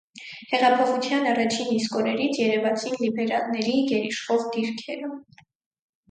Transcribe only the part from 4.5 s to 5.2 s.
դիրքերը։